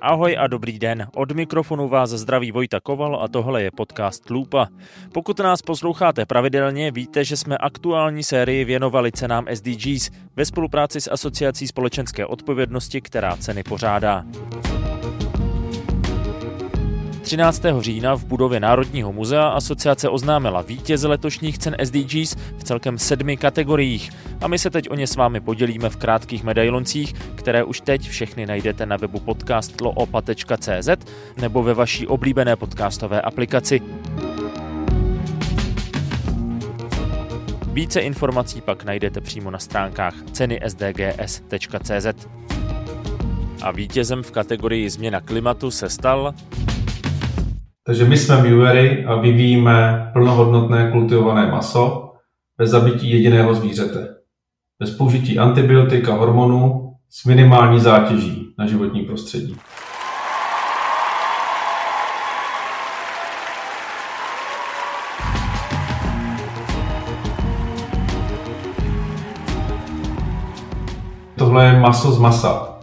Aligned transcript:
Ahoj 0.00 0.36
a 0.38 0.46
dobrý 0.46 0.78
den. 0.78 1.06
Od 1.16 1.32
mikrofonu 1.32 1.88
vás 1.88 2.10
zdraví 2.10 2.52
Vojta 2.52 2.80
Koval 2.80 3.22
a 3.22 3.28
tohle 3.28 3.62
je 3.62 3.70
podcast 3.70 4.30
Lupa. 4.30 4.68
Pokud 5.12 5.38
nás 5.38 5.62
posloucháte 5.62 6.26
pravidelně, 6.26 6.90
víte, 6.90 7.24
že 7.24 7.36
jsme 7.36 7.58
aktuální 7.58 8.22
sérii 8.22 8.64
věnovali 8.64 9.12
cenám 9.12 9.46
SDGs 9.54 10.10
ve 10.36 10.44
spolupráci 10.44 11.00
s 11.00 11.10
Asociací 11.10 11.66
společenské 11.66 12.26
odpovědnosti, 12.26 13.00
která 13.00 13.36
ceny 13.36 13.62
pořádá. 13.62 14.24
13. 17.24 17.62
října 17.80 18.14
v 18.16 18.24
budově 18.24 18.60
Národního 18.60 19.12
muzea 19.12 19.48
asociace 19.48 20.08
oznámila 20.08 20.62
vítěze 20.62 21.08
letošních 21.08 21.58
cen 21.58 21.76
SDGs 21.84 22.36
v 22.58 22.64
celkem 22.64 22.98
sedmi 22.98 23.36
kategoriích 23.36 24.10
a 24.40 24.48
my 24.48 24.58
se 24.58 24.70
teď 24.70 24.90
o 24.90 24.94
ně 24.94 25.06
s 25.06 25.16
vámi 25.16 25.40
podělíme 25.40 25.90
v 25.90 25.96
krátkých 25.96 26.44
medailoncích, 26.44 27.12
které 27.34 27.64
už 27.64 27.80
teď 27.80 28.08
všechny 28.08 28.46
najdete 28.46 28.86
na 28.86 28.96
webu 28.96 29.20
podcastloopa.cz 29.20 30.88
nebo 31.36 31.62
ve 31.62 31.74
vaší 31.74 32.06
oblíbené 32.06 32.56
podcastové 32.56 33.20
aplikaci. 33.20 33.80
Více 37.72 38.00
informací 38.00 38.60
pak 38.60 38.84
najdete 38.84 39.20
přímo 39.20 39.50
na 39.50 39.58
stránkách 39.58 40.14
cenysdgs.cz. 40.32 42.26
A 43.62 43.70
vítězem 43.70 44.22
v 44.22 44.30
kategorii 44.30 44.90
změna 44.90 45.20
klimatu 45.20 45.70
se 45.70 45.90
stal 45.90 46.34
takže 47.86 48.04
my 48.04 48.16
jsme 48.16 48.42
Muery 48.42 49.04
a 49.04 49.14
vyvíjíme 49.14 50.10
plnohodnotné 50.12 50.90
kultivované 50.92 51.50
maso 51.50 52.12
bez 52.58 52.70
zabití 52.70 53.10
jediného 53.10 53.54
zvířete. 53.54 54.08
Bez 54.78 54.90
použití 54.90 55.38
antibiotik 55.38 56.08
a 56.08 56.14
hormonů 56.14 56.94
s 57.10 57.24
minimální 57.24 57.80
zátěží 57.80 58.54
na 58.58 58.66
životní 58.66 59.02
prostředí. 59.02 59.56
Tohle 71.38 71.66
je 71.66 71.80
maso 71.80 72.12
z 72.12 72.18
masa. 72.18 72.78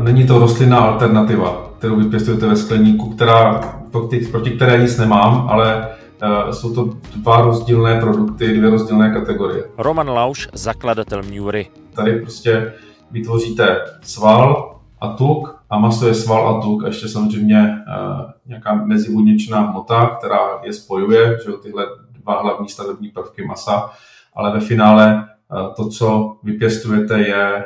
Není 0.00 0.26
to 0.26 0.38
rostlinná 0.38 0.78
alternativa, 0.78 1.73
kterou 1.78 1.96
vypěstujete 1.96 2.46
ve 2.46 2.56
skleníku, 2.56 3.14
která 3.14 3.60
proti, 3.90 4.18
proti 4.18 4.50
které 4.50 4.78
nic 4.78 4.98
nemám, 4.98 5.48
ale 5.50 5.88
uh, 6.22 6.50
jsou 6.50 6.74
to 6.74 6.90
dva 7.16 7.40
rozdílné 7.40 8.00
produkty, 8.00 8.56
dvě 8.56 8.70
rozdílné 8.70 9.12
kategorie. 9.12 9.64
Roman 9.78 10.08
Lauš, 10.10 10.48
zakladatel 10.52 11.22
Mury. 11.22 11.66
Tady 11.94 12.20
prostě 12.20 12.72
vytvoříte 13.10 13.80
sval 14.02 14.74
a 15.00 15.08
tuk 15.08 15.56
a 15.70 15.78
maso 15.78 16.06
je 16.06 16.14
sval 16.14 16.56
a 16.56 16.60
tuk 16.62 16.84
a 16.84 16.86
ještě 16.86 17.08
samozřejmě 17.08 17.58
uh, 17.58 18.30
nějaká 18.46 18.74
mezivodněčná 18.74 19.60
hmota, 19.60 20.06
která 20.06 20.40
je 20.62 20.72
spojuje, 20.72 21.38
že 21.46 21.52
tyhle 21.62 21.86
dva 22.22 22.42
hlavní 22.42 22.68
stavební 22.68 23.08
prvky 23.08 23.44
masa, 23.44 23.90
ale 24.34 24.52
ve 24.52 24.60
finále 24.60 25.28
uh, 25.52 25.74
to, 25.74 25.88
co 25.88 26.36
vypěstujete, 26.42 27.20
je, 27.20 27.64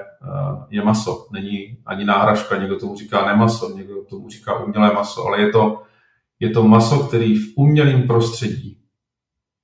je 0.71 0.85
maso. 0.85 1.27
Není 1.33 1.79
ani 1.87 2.05
náhražka, 2.05 2.57
někdo 2.57 2.79
tomu 2.79 2.97
říká 2.97 3.27
nemaso, 3.27 3.77
někdo 3.77 4.05
tomu 4.05 4.29
říká 4.29 4.59
umělé 4.59 4.93
maso, 4.93 5.27
ale 5.27 5.41
je 5.41 5.49
to 5.53 5.83
je 6.41 6.51
to 6.51 6.63
maso, 6.63 6.99
který 6.99 7.37
v 7.37 7.53
umělém 7.57 8.03
prostředí 8.03 8.79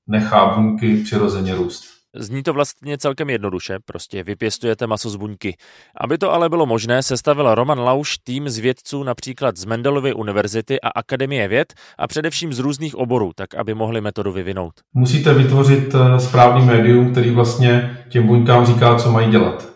nechá 0.07 0.47
buňky 0.47 0.97
přirozeně 0.97 1.55
růst. 1.55 1.85
Zní 2.17 2.43
to 2.43 2.53
vlastně 2.53 2.99
celkem 2.99 3.31
jednoduše, 3.31 3.79
prostě 3.85 4.23
vypěstujete 4.23 4.87
maso 4.87 5.11
z 5.11 5.17
buňky. 5.17 5.57
Aby 6.01 6.19
to 6.19 6.33
ale 6.33 6.49
bylo 6.49 6.67
možné, 6.67 7.03
sestavil 7.03 7.55
Roman 7.55 7.81
Lauš 7.81 8.19
tým 8.19 8.49
z 8.49 8.59
vědců 8.59 9.03
například 9.03 9.57
z 9.57 9.65
Mendelovy 9.65 10.15
univerzity 10.15 10.81
a 10.81 10.89
Akademie 10.89 11.49
věd 11.49 11.75
a 11.99 12.07
především 12.07 12.53
z 12.53 12.59
různých 12.59 12.95
oborů, 12.95 13.33
tak 13.37 13.55
aby 13.55 13.75
mohli 13.75 14.01
metodu 14.01 14.33
vyvinout. 14.33 14.73
Musíte 14.95 15.35
vytvořit 15.35 15.95
eh, 15.95 16.21
správný 16.21 16.67
médium, 16.67 17.13
který 17.13 17.31
vlastně 17.31 18.05
těm 18.09 18.27
buňkám 18.27 18.67
říká, 18.67 18.97
co 18.97 19.13
mají 19.13 19.31
dělat. 19.31 19.74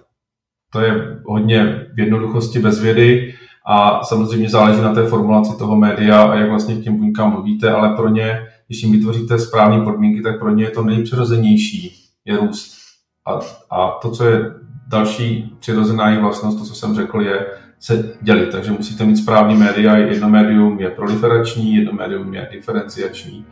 To 0.72 0.80
je 0.80 1.18
hodně 1.24 1.86
v 1.94 2.00
jednoduchosti 2.00 2.58
bez 2.58 2.80
vědy 2.80 3.34
a 3.66 4.04
samozřejmě 4.04 4.48
záleží 4.48 4.80
na 4.80 4.94
té 4.94 5.06
formulaci 5.06 5.58
toho 5.58 5.76
média 5.76 6.22
a 6.22 6.34
jak 6.34 6.48
vlastně 6.48 6.74
k 6.74 6.84
těm 6.84 6.96
buňkám 6.96 7.30
mluvíte, 7.30 7.72
ale 7.72 7.96
pro 7.96 8.08
ně, 8.08 8.40
když 8.66 8.82
jim 8.82 8.92
vytvoříte 8.92 9.38
správné 9.38 9.84
podmínky, 9.84 10.22
tak 10.22 10.38
pro 10.38 10.50
ně 10.50 10.64
je 10.64 10.70
to 10.70 10.84
nejpřirozenější, 10.84 11.92
je 12.24 12.36
růst. 12.36 12.78
A, 13.26 13.40
a 13.70 13.90
to, 14.02 14.10
co 14.10 14.24
je 14.24 14.40
další 14.88 15.56
přirozená 15.58 16.08
jejich 16.08 16.22
vlastnost, 16.22 16.58
to, 16.58 16.64
co 16.64 16.74
jsem 16.74 16.94
řekl, 16.94 17.20
je 17.20 17.46
se 17.80 18.14
dělit. 18.22 18.50
Takže 18.52 18.72
musíte 18.72 19.04
mít 19.04 19.16
správný 19.16 19.56
média. 19.56 19.96
Jedno 19.96 20.28
médium 20.28 20.80
je 20.80 20.90
proliferační, 20.90 21.74
jedno 21.74 21.92
médium 21.92 22.34
je 22.34 22.48
diferenciační. 22.52 23.44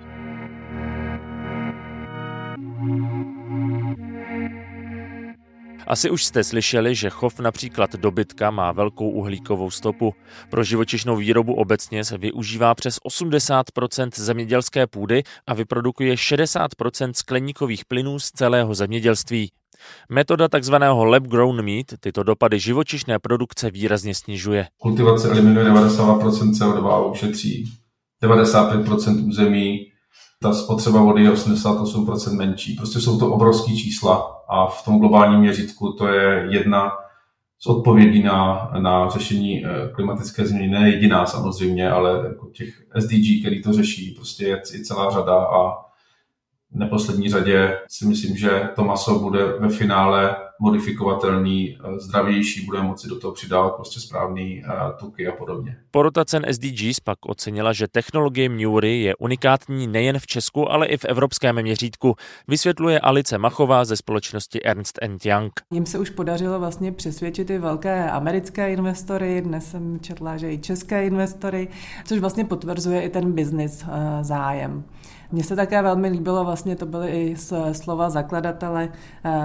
Asi 5.86 6.10
už 6.10 6.24
jste 6.24 6.44
slyšeli, 6.44 6.94
že 6.94 7.10
chov 7.10 7.40
například 7.40 7.92
dobytka 7.92 8.50
má 8.50 8.72
velkou 8.72 9.10
uhlíkovou 9.10 9.70
stopu. 9.70 10.14
Pro 10.50 10.64
živočišnou 10.64 11.16
výrobu 11.16 11.54
obecně 11.54 12.04
se 12.04 12.18
využívá 12.18 12.74
přes 12.74 12.98
80% 13.08 14.10
zemědělské 14.14 14.86
půdy 14.86 15.22
a 15.46 15.54
vyprodukuje 15.54 16.14
60% 16.14 17.12
skleníkových 17.14 17.84
plynů 17.84 18.18
z 18.18 18.30
celého 18.30 18.74
zemědělství. 18.74 19.50
Metoda 20.08 20.48
tzv. 20.48 20.74
lab 21.04 21.22
grown 21.22 21.64
meat 21.64 21.86
tyto 22.00 22.22
dopady 22.22 22.60
živočišné 22.60 23.18
produkce 23.18 23.70
výrazně 23.70 24.14
snižuje. 24.14 24.66
Kultivace 24.78 25.28
eliminuje 25.28 25.64
92 25.64 26.30
CO2 26.30 26.88
a 26.88 27.06
ušetří 27.06 27.72
95% 28.22 29.28
území 29.28 29.86
ta 30.42 30.52
spotřeba 30.52 31.00
vody 31.00 31.22
je 31.22 31.32
88% 31.32 32.36
menší. 32.36 32.76
Prostě 32.76 33.00
jsou 33.00 33.18
to 33.18 33.32
obrovské 33.32 33.76
čísla 33.76 34.42
a 34.48 34.66
v 34.66 34.84
tom 34.84 34.98
globálním 34.98 35.40
měřítku 35.40 35.92
to 35.92 36.08
je 36.08 36.46
jedna 36.50 36.92
z 37.58 37.66
odpovědí 37.66 38.22
na, 38.22 38.70
na 38.78 39.08
řešení 39.08 39.66
eh, 39.66 39.68
klimatické 39.92 40.46
změny. 40.46 40.68
Ne 40.68 40.90
jediná 40.90 41.26
samozřejmě, 41.26 41.90
ale 41.90 42.28
jako 42.28 42.46
těch 42.46 42.68
SDG, 42.98 43.40
který 43.40 43.62
to 43.62 43.72
řeší, 43.72 44.14
prostě 44.14 44.44
je 44.44 44.62
i 44.74 44.84
celá 44.84 45.10
řada 45.10 45.34
a 45.34 45.70
v 46.70 46.78
neposlední 46.78 47.30
řadě 47.30 47.78
si 47.88 48.06
myslím, 48.06 48.36
že 48.36 48.68
to 48.74 48.84
maso 48.84 49.18
bude 49.18 49.44
ve 49.44 49.68
finále 49.68 50.36
modifikovatelný, 50.60 51.78
eh, 51.78 51.98
zdravější, 51.98 52.64
bude 52.64 52.82
moci 52.82 53.08
do 53.08 53.20
toho 53.20 53.32
přidávat 53.32 53.70
prostě 53.70 54.00
správný 54.00 54.62
eh, 54.64 54.72
tuky 54.98 55.28
a 55.28 55.32
podobně. 55.32 55.76
Porota 55.90 56.24
cen 56.24 56.46
SDGs 56.48 57.00
pak 57.00 57.18
ocenila, 57.26 57.72
že 57.72 57.88
technologie 57.88 58.48
Mury 58.48 59.00
je 59.00 59.16
unikátní 59.16 59.86
nejen 59.86 60.18
v 60.18 60.26
Česku, 60.26 60.72
ale 60.72 60.86
i 60.86 60.96
v 60.96 61.04
evropském 61.04 61.62
měřítku, 61.62 62.14
vysvětluje 62.48 63.00
Alice 63.00 63.38
Machová 63.38 63.84
ze 63.84 63.96
společnosti 63.96 64.62
Ernst 64.62 64.98
Young. 65.24 65.52
Jim 65.72 65.86
se 65.86 65.98
už 65.98 66.10
podařilo 66.10 66.58
vlastně 66.58 66.92
přesvědčit 66.92 67.50
i 67.50 67.58
velké 67.58 68.10
americké 68.10 68.72
investory, 68.72 69.42
dnes 69.42 69.70
jsem 69.70 70.00
četla, 70.00 70.36
že 70.36 70.52
i 70.52 70.58
české 70.58 71.06
investory, 71.06 71.68
což 72.04 72.18
vlastně 72.18 72.44
potvrzuje 72.44 73.02
i 73.02 73.08
ten 73.08 73.32
business 73.32 73.84
eh, 73.88 74.24
zájem. 74.24 74.84
Mně 75.32 75.44
se 75.44 75.56
také 75.56 75.82
velmi 75.82 76.08
líbilo, 76.08 76.44
vlastně 76.44 76.76
to 76.76 76.86
byly 76.86 77.10
i 77.10 77.36
slova 77.72 78.10
zakladatele 78.10 78.88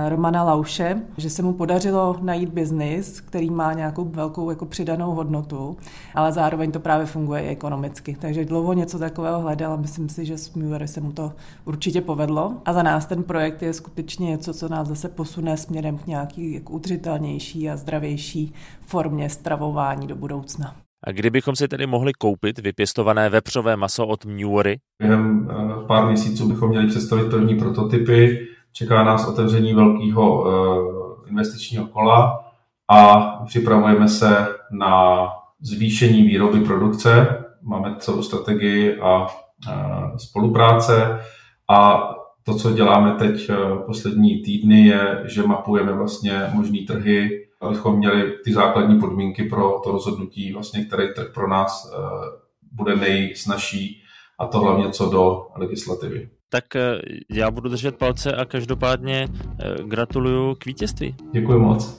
Romana 0.10 0.44
Lauše, 0.44 1.01
že 1.18 1.30
se 1.30 1.42
mu 1.42 1.54
podařilo 1.54 2.16
najít 2.22 2.50
biznis, 2.50 3.22
který 3.22 3.50
má 3.50 3.74
nějakou 3.74 4.06
velkou 4.06 4.50
jako 4.50 4.66
přidanou 4.66 5.12
hodnotu, 5.12 5.78
ale 6.16 6.32
zároveň 6.32 6.72
to 6.72 6.80
právě 6.80 7.06
funguje 7.06 7.42
i 7.42 7.48
ekonomicky. 7.48 8.18
Takže 8.22 8.46
dlouho 8.46 8.74
něco 8.74 9.00
takového 9.00 9.40
hledal 9.40 9.74
a 9.74 9.76
myslím 9.76 10.10
si, 10.10 10.26
že 10.26 10.38
s 10.38 10.54
Mueller 10.54 10.88
se 10.88 11.02
mu 11.02 11.12
to 11.12 11.32
určitě 11.66 12.02
povedlo. 12.02 12.54
A 12.66 12.74
za 12.74 12.84
nás 12.84 13.06
ten 13.06 13.24
projekt 13.24 13.62
je 13.62 13.74
skutečně 13.74 14.30
něco, 14.30 14.54
co 14.54 14.70
nás 14.70 14.88
zase 14.88 15.10
posune 15.10 15.58
směrem 15.58 15.98
k 15.98 16.08
nějaký 16.08 16.54
jako 16.54 16.74
udržitelnější 16.74 17.70
a 17.70 17.78
zdravější 17.78 18.54
formě 18.82 19.30
stravování 19.30 20.08
do 20.08 20.16
budoucna. 20.16 20.76
A 21.08 21.12
kdybychom 21.12 21.56
si 21.56 21.68
tedy 21.68 21.88
mohli 21.88 22.14
koupit 22.14 22.60
vypěstované 22.60 23.30
vepřové 23.30 23.78
maso 23.78 24.08
od 24.08 24.26
Muery? 24.26 24.78
Během 25.02 25.50
eh, 25.52 25.86
pár 25.88 26.08
měsíců 26.08 26.50
bychom 26.50 26.70
měli 26.70 26.88
představit 26.88 27.30
první 27.30 27.56
prototypy. 27.56 28.48
Čeká 28.74 29.04
nás 29.04 29.28
otevření 29.28 29.74
velkého 29.74 30.46
eh, 30.48 30.71
investičního 31.32 31.88
kola 31.88 32.52
a 32.88 33.16
připravujeme 33.46 34.08
se 34.08 34.48
na 34.72 35.26
zvýšení 35.62 36.24
výroby 36.24 36.60
produkce. 36.60 37.38
Máme 37.62 37.96
celou 38.00 38.24
strategii 38.24 39.00
a 39.00 39.28
eh, 39.28 39.74
spolupráce 40.18 41.20
a 41.70 42.10
to, 42.44 42.56
co 42.56 42.72
děláme 42.72 43.12
teď 43.12 43.52
poslední 43.86 44.42
týdny, 44.42 44.88
je, 44.88 45.24
že 45.26 45.44
mapujeme 45.44 45.94
vlastně 45.94 46.50
možný 46.54 46.86
trhy 46.86 47.42
abychom 47.62 47.98
měli 47.98 48.32
ty 48.44 48.54
základní 48.54 49.00
podmínky 49.00 49.44
pro 49.44 49.80
to 49.84 49.92
rozhodnutí, 49.92 50.54
vlastně, 50.54 50.86
který 50.86 51.08
trh 51.16 51.28
pro 51.34 51.48
nás 51.48 51.92
eh, 51.94 51.98
bude 52.72 52.96
nejsnažší 52.96 54.01
a 54.42 54.48
to 54.48 54.60
hlavně 54.60 54.90
co 54.90 55.10
do 55.10 55.48
legislativy. 55.56 56.30
Tak 56.50 56.76
eh, 56.76 57.02
já 57.30 57.52
budu 57.52 57.70
držet 57.70 57.98
palce 57.98 58.36
a 58.36 58.46
každopádně 58.46 59.28
eh, 59.60 59.84
gratuluju 59.84 60.56
k 60.56 60.66
vítězství. 60.66 61.16
Děkuji 61.32 61.60
moc. 61.60 61.98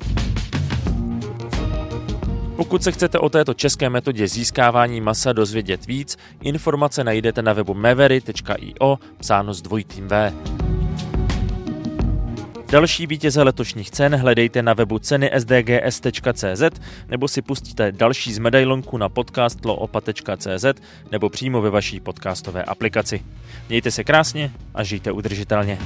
Pokud 2.56 2.82
se 2.82 2.92
chcete 2.92 3.18
o 3.18 3.28
této 3.28 3.54
české 3.54 3.90
metodě 3.90 4.28
získávání 4.28 5.00
masa 5.00 5.32
dozvědět 5.32 5.86
víc, 5.86 6.16
informace 6.42 7.04
najdete 7.04 7.42
na 7.42 7.52
webu 7.52 7.74
mevery.io 7.74 8.98
psáno 9.18 9.54
s 9.54 9.62
dvojitým 9.62 10.08
V. 10.08 10.32
Další 12.72 13.06
vítěze 13.06 13.42
letošních 13.42 13.90
cen 13.90 14.16
hledejte 14.16 14.62
na 14.62 14.74
webu 14.74 14.98
ceny 14.98 15.30
sdgs.cz 15.36 16.80
nebo 17.08 17.28
si 17.28 17.42
pustíte 17.42 17.92
další 17.92 18.32
z 18.32 18.38
medailonku 18.38 18.98
na 18.98 19.08
podcastloopa.cz 19.08 20.64
nebo 21.10 21.28
přímo 21.28 21.62
ve 21.62 21.70
vaší 21.70 22.00
podcastové 22.00 22.64
aplikaci. 22.64 23.22
Mějte 23.68 23.90
se 23.90 24.04
krásně 24.04 24.50
a 24.74 24.84
žijte 24.84 25.12
udržitelně. 25.12 25.78